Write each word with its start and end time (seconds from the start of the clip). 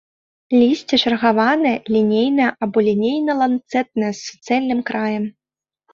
Лісце 0.59 0.95
чаргаванае, 1.03 1.75
лінейнае 1.95 2.49
або 2.67 2.77
лінейна-ланцэтнае, 2.89 4.11
з 4.21 4.23
суцэльным 4.27 4.79
краем. 4.93 5.25